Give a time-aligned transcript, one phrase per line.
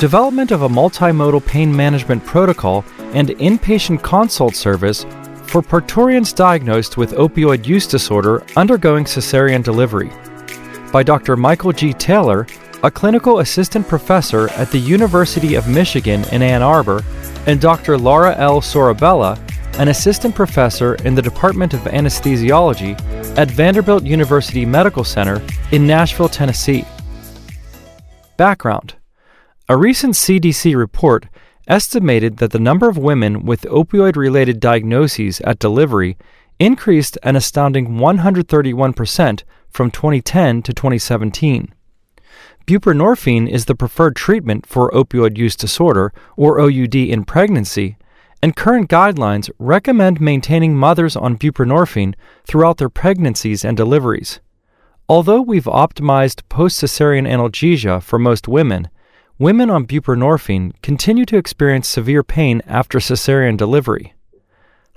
[0.00, 5.06] Development of a multimodal pain management protocol and inpatient consult service
[5.46, 10.10] for parturients diagnosed with opioid use disorder undergoing cesarean delivery.
[10.92, 11.36] By Dr.
[11.36, 11.92] Michael G.
[11.92, 12.44] Taylor,
[12.82, 17.04] a clinical assistant professor at the University of Michigan in Ann Arbor,
[17.46, 17.96] and Dr.
[17.96, 18.60] Laura L.
[18.60, 19.38] Sorabella,
[19.78, 22.98] an assistant professor in the Department of Anesthesiology
[23.38, 25.40] at Vanderbilt University Medical Center
[25.70, 26.84] in Nashville, Tennessee.
[28.36, 28.96] Background
[29.66, 31.26] A recent CDC report
[31.66, 36.18] estimated that the number of women with opioid related diagnoses at delivery
[36.58, 41.72] increased an astounding 131% from 2010 to 2017.
[42.66, 47.96] Buprenorphine is the preferred treatment for opioid use disorder, or OUD, in pregnancy,
[48.42, 52.14] and current guidelines recommend maintaining mothers on buprenorphine
[52.46, 54.40] throughout their pregnancies and deliveries.
[55.08, 58.90] Although we've optimized post cesarean analgesia for most women,
[59.38, 64.14] women on buprenorphine continue to experience severe pain after cesarean delivery.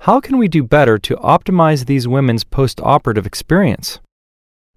[0.00, 3.98] How can we do better to optimize these women's post operative experience?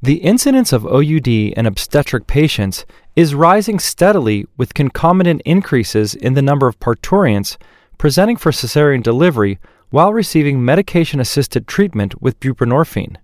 [0.02, 6.42] The incidence of OUD in obstetric patients is rising steadily with concomitant increases in the
[6.42, 7.60] number of parturients
[8.00, 9.60] presenting for cesarean delivery
[9.92, 13.18] while receiving medication assisted treatment with buprenorphine.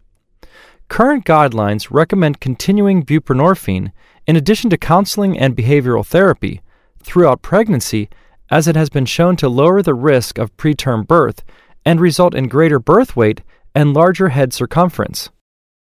[0.88, 3.92] Current guidelines recommend continuing buprenorphine
[4.28, 6.61] in addition to counseling and behavioral therapy
[7.02, 8.09] throughout pregnancy,
[8.52, 11.44] as it has been shown to lower the risk of preterm birth
[11.86, 13.42] and result in greater birth weight
[13.73, 15.30] and larger head circumference.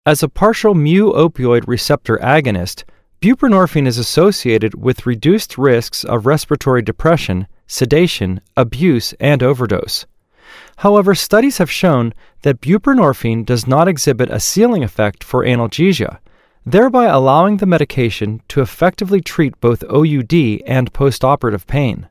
[0.05, 2.83] As a partial mu opioid receptor agonist,
[3.21, 10.05] buprenorphine is associated with reduced risks of respiratory depression, sedation, abuse, and overdose.
[10.77, 16.19] However, studies have shown that buprenorphine does not exhibit a ceiling effect for analgesia,
[16.65, 20.33] thereby allowing the medication to effectively treat both OUD
[20.65, 22.07] and postoperative pain.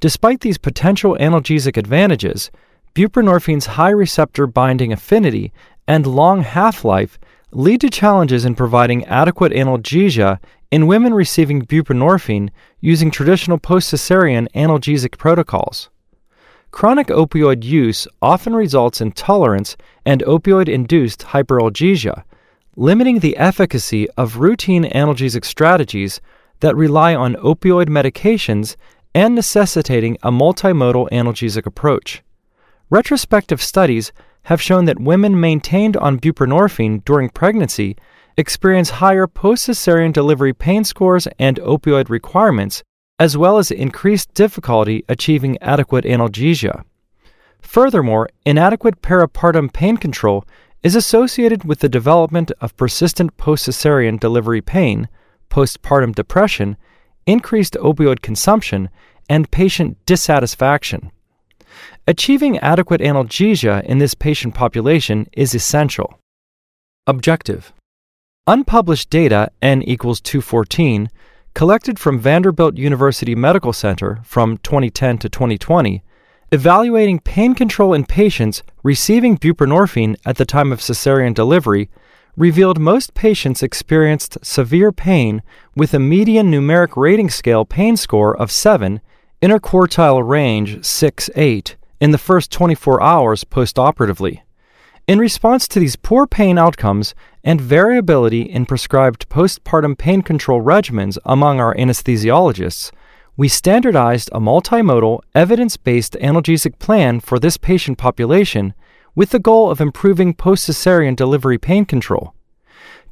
[0.00, 2.50] Despite these potential analgesic advantages,
[2.94, 5.52] buprenorphine's high receptor binding affinity
[5.86, 7.18] and long half life
[7.52, 10.38] lead to challenges in providing adequate analgesia
[10.70, 12.50] in women receiving buprenorphine
[12.80, 15.88] using traditional post cesarean analgesic protocols.
[16.72, 22.24] Chronic opioid use often results in tolerance and opioid induced hyperalgesia,
[22.76, 26.20] limiting the efficacy of routine analgesic strategies
[26.60, 28.76] that rely on opioid medications
[29.14, 32.22] and necessitating a multimodal analgesic approach.
[32.90, 34.12] Retrospective studies
[34.44, 37.96] have shown that women maintained on buprenorphine during pregnancy
[38.36, 42.82] experience higher post cesarean delivery pain scores and opioid requirements,
[43.18, 46.84] as well as increased difficulty achieving adequate analgesia.
[47.60, 50.44] Furthermore, inadequate peripartum pain control
[50.84, 55.08] is associated with the development of persistent post cesarean delivery pain,
[55.50, 56.76] postpartum depression,
[57.26, 58.90] increased opioid consumption,
[59.28, 61.10] and patient dissatisfaction.
[62.06, 66.18] Achieving adequate analgesia in this patient population is essential.
[67.06, 67.72] Objective
[68.46, 71.08] Unpublished data, n equals 214,
[71.54, 76.02] collected from Vanderbilt University Medical Center from 2010 to 2020,
[76.52, 81.88] evaluating pain control in patients receiving buprenorphine at the time of cesarean delivery,
[82.36, 85.42] revealed most patients experienced severe pain
[85.76, 89.00] with a median numeric rating scale pain score of 7,
[89.42, 94.40] interquartile range 6 8 in the first 24 hours postoperatively.
[95.06, 101.18] In response to these poor pain outcomes and variability in prescribed postpartum pain control regimens
[101.26, 102.90] among our anesthesiologists,
[103.36, 108.74] we standardized a multimodal, evidence based analgesic plan for this patient population
[109.14, 112.34] with the goal of improving post cesarean delivery pain control.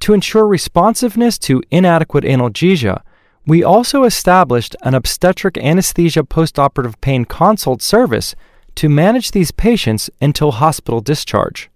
[0.00, 3.02] To ensure responsiveness to inadequate analgesia,
[3.46, 8.34] we also established an obstetric anesthesia postoperative pain consult service
[8.76, 11.70] to manage these patients until hospital discharge.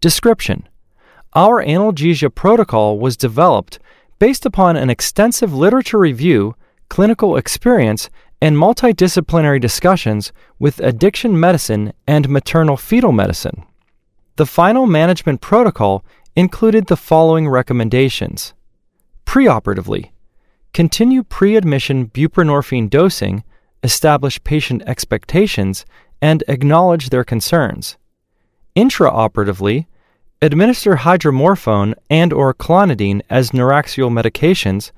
[0.00, 0.68] Description
[1.34, 3.78] Our analgesia protocol was developed
[4.18, 6.54] based upon an extensive literature review,
[6.88, 13.64] clinical experience, and multidisciplinary discussions with addiction medicine and maternal fetal medicine.
[14.36, 16.04] The final management protocol
[16.36, 18.54] included the following recommendations
[19.26, 20.10] Preoperatively,
[20.72, 23.42] continue pre admission buprenorphine dosing,
[23.82, 25.84] establish patient expectations,
[26.22, 27.96] and acknowledge their concerns.
[28.76, 29.86] Intraoperatively,
[30.40, 34.92] administer hydromorphone and or clonidine as neuraxial medications,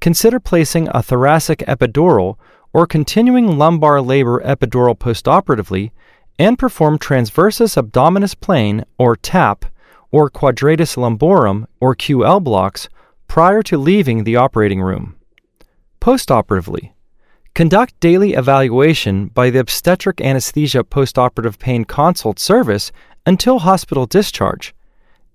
[0.00, 2.36] consider placing a thoracic epidural
[2.72, 5.90] or continuing lumbar labor epidural postoperatively,
[6.38, 9.64] and perform transversus abdominis plane or TAP
[10.10, 12.88] or quadratus lumborum or QL blocks
[13.28, 15.16] prior to leaving the operating room.
[16.00, 16.92] Postoperatively,
[17.54, 22.92] conduct daily evaluation by the obstetric anesthesia postoperative pain consult service
[23.24, 24.74] until hospital discharge,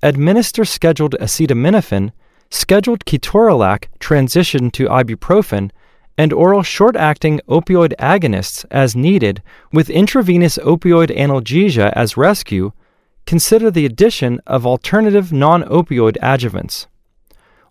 [0.04, 2.12] administer scheduled acetaminophen,
[2.50, 5.72] scheduled ketorolac transition to ibuprofen,
[6.18, 9.42] and oral short acting opioid agonists as needed
[9.72, 12.72] with intravenous opioid analgesia as rescue,
[13.26, 16.88] consider the addition of alternative non opioid adjuvants.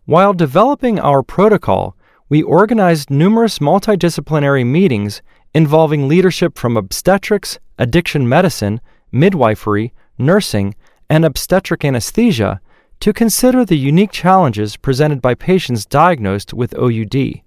[0.06, 1.94] While developing our protocol,
[2.30, 5.20] we organized numerous multidisciplinary meetings
[5.52, 8.80] involving leadership from obstetrics, addiction medicine,
[9.12, 10.75] midwifery, nursing,
[11.10, 12.60] and obstetric anesthesia
[13.00, 17.42] to consider the unique challenges presented by patients diagnosed with OUD.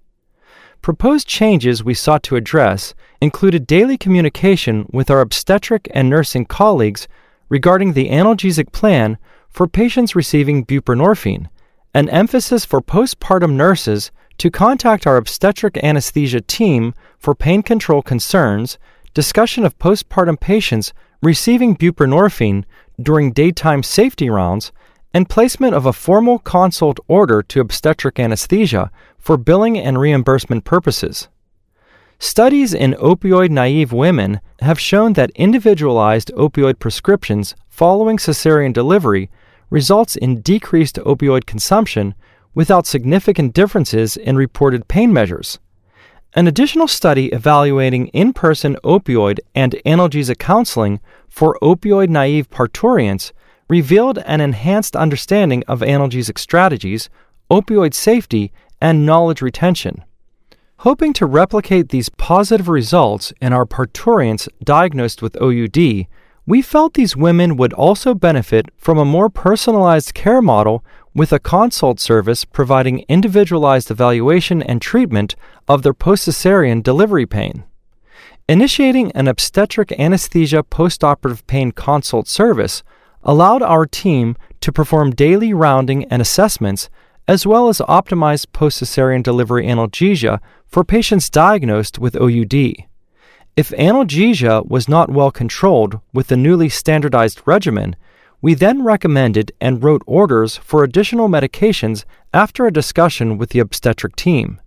[0.81, 7.07] Proposed changes we sought to address included daily communication with our obstetric and nursing colleagues
[7.49, 9.17] regarding the analgesic plan
[9.49, 11.49] for patients receiving buprenorphine,
[11.93, 18.79] an emphasis for postpartum nurses to contact our obstetric anesthesia team for pain control concerns,
[19.13, 22.63] discussion of postpartum patients receiving buprenorphine
[22.99, 24.71] during daytime safety rounds,
[25.13, 31.27] and placement of a formal consult order to obstetric anesthesia for billing and reimbursement purposes.
[32.19, 39.29] Studies in opioid naive women have shown that individualized opioid prescriptions following cesarean delivery
[39.71, 42.13] results in decreased opioid consumption
[42.53, 45.57] without significant differences in reported pain measures.
[46.33, 53.33] An additional study evaluating in person opioid and analgesic counseling for opioid naive parturients
[53.71, 57.09] revealed an enhanced understanding of analgesic strategies,
[57.49, 58.51] opioid safety,
[58.81, 60.03] and knowledge retention.
[60.79, 66.05] Hoping to replicate these positive results in our parturients diagnosed with OUD,
[66.45, 70.83] we felt these women would also benefit from a more personalized care model
[71.15, 75.37] with a consult service providing individualized evaluation and treatment
[75.69, 77.63] of their post cesarean delivery pain.
[78.49, 82.83] Initiating an obstetric anesthesia postoperative pain consult service
[83.23, 86.89] allowed our team to perform daily rounding and assessments
[87.27, 92.53] as well as optimize post cesarean delivery analgesia for patients diagnosed with OUD.
[93.55, 97.95] If analgesia was not well controlled with the newly standardized regimen,
[98.41, 104.15] we then recommended and wrote orders for additional medications after a discussion with the obstetric
[104.15, 104.59] team.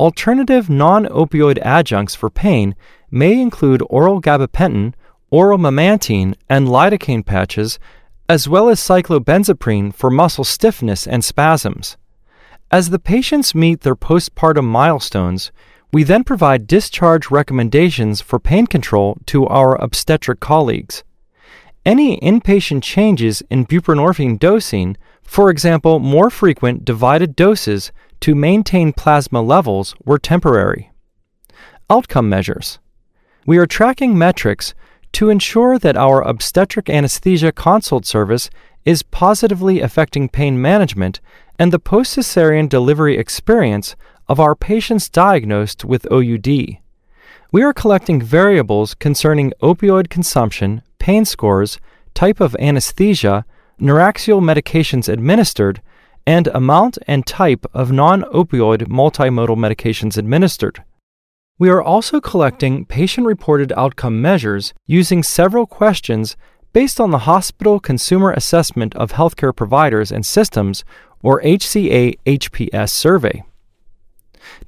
[0.00, 2.74] Alternative non opioid adjuncts for pain
[3.10, 4.94] may include oral gabapentin,
[5.32, 7.80] oral memantine, and lidocaine patches,
[8.28, 11.96] as well as cyclobenzaprine for muscle stiffness and spasms.
[12.70, 15.50] As the patients meet their postpartum milestones,
[15.92, 21.02] we then provide discharge recommendations for pain control to our obstetric colleagues.
[21.84, 27.90] Any inpatient changes in buprenorphine dosing, for example, more frequent divided doses
[28.20, 30.92] to maintain plasma levels, were temporary.
[31.90, 32.78] Outcome measures.
[33.44, 34.74] We are tracking metrics
[35.12, 38.50] to ensure that our obstetric anesthesia consult service
[38.84, 41.20] is positively affecting pain management
[41.58, 43.94] and the post cesarean delivery experience
[44.28, 46.78] of our patients diagnosed with OUD.
[47.52, 51.78] We are collecting variables concerning opioid consumption, pain scores,
[52.14, 53.44] type of anesthesia,
[53.80, 55.82] neuraxial medications administered,
[56.26, 60.82] and amount and type of non opioid multimodal medications administered.
[61.58, 66.36] We are also collecting patient reported outcome measures using several questions
[66.72, 70.84] based on the Hospital Consumer Assessment of Healthcare Providers and Systems,
[71.22, 73.44] or HCA HPS survey.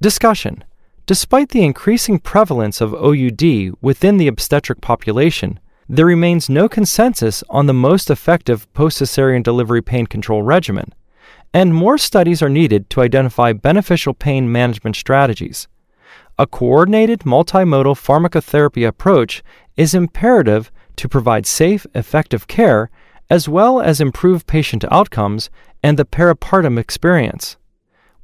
[0.01, 0.63] Discussion
[1.07, 7.67] Despite the increasing prevalence of OUD within the obstetric population, there remains no consensus on
[7.67, 10.95] the most effective post cesarean delivery pain control regimen,
[11.53, 15.69] and more studies are needed to identify beneficial pain management strategies.
[16.37, 19.45] A coordinated multimodal pharmacotherapy approach
[19.77, 22.91] is imperative to provide safe, effective care
[23.31, 25.49] as well as improve patient outcomes
[25.83, 27.57] and the peripartum experience.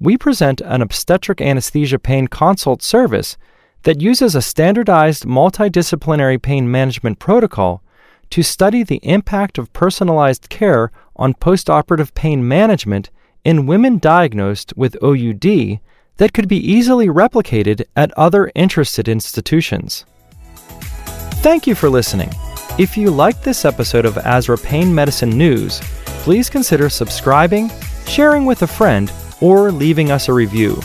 [0.00, 3.36] We present an obstetric anesthesia pain consult service
[3.82, 7.82] that uses a standardized multidisciplinary pain management protocol
[8.30, 13.10] to study the impact of personalized care on postoperative pain management
[13.44, 15.80] in women diagnosed with OUD
[16.20, 20.04] that could be easily replicated at other interested institutions.
[21.40, 22.30] Thank you for listening.
[22.78, 25.80] If you liked this episode of ASRA Pain Medicine News,
[26.22, 27.70] please consider subscribing,
[28.06, 29.10] sharing with a friend,
[29.40, 30.78] or leaving us a review.